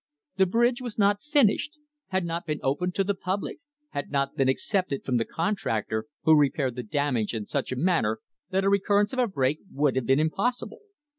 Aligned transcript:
The 0.37 0.47
bridge 0.47 0.81
was 0.81 0.97
not 0.97 1.21
finished; 1.21 1.77
had 2.07 2.25
not 2.25 2.47
been 2.47 2.59
opened 2.63 2.95
to 2.95 3.03
the 3.03 3.13
public; 3.13 3.59
had 3.89 4.09
not 4.09 4.35
been 4.35 4.49
accepted 4.49 5.03
from 5.05 5.17
the 5.17 5.25
contractor, 5.25 6.05
who 6.23 6.33
repaired 6.35 6.75
the 6.75 6.81
damage 6.81 7.35
in 7.35 7.45
such 7.45 7.71
a 7.71 7.75
manner 7.75 8.17
that 8.49 8.63
a 8.63 8.69
re 8.71 8.79
currence 8.81 9.13
of 9.13 9.19
a 9.19 9.27
break 9.27 9.59
would 9.71 9.95
have 9.95 10.07
been 10.07 10.19
impossible. 10.19 10.79